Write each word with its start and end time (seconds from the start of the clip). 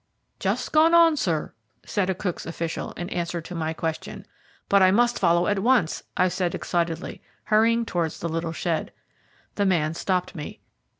"Just 0.39 0.71
gone 0.71 0.95
on, 0.95 1.15
sir," 1.15 1.53
said 1.85 2.09
a 2.09 2.15
Cook's 2.15 2.47
official, 2.47 2.91
in 2.93 3.07
answer 3.11 3.39
to 3.39 3.53
my 3.53 3.71
question. 3.71 4.25
"But 4.67 4.81
I 4.81 4.89
must 4.89 5.19
follow 5.19 5.45
at 5.45 5.59
once," 5.59 6.01
I 6.17 6.27
said 6.27 6.55
excitedly, 6.55 7.21
hurrying 7.43 7.85
towards 7.85 8.19
the 8.19 8.27
little 8.27 8.51
shed. 8.51 8.91
The 9.53 9.65
man 9.67 9.93
stopped 9.93 10.33
me. 10.33 10.59